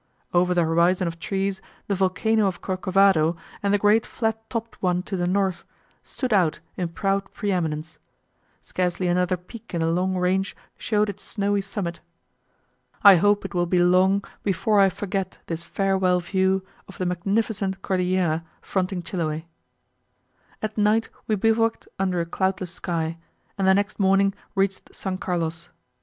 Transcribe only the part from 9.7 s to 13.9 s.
in the long range showed its snowy summit. I hope it will be